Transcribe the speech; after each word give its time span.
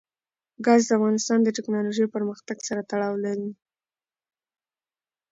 ګاز 0.65 0.81
د 0.87 0.91
افغانستان 0.97 1.39
د 1.43 1.49
تکنالوژۍ 1.57 2.05
پرمختګ 2.15 2.57
سره 2.67 2.81
تړاو 2.89 3.15
لري. 3.25 3.49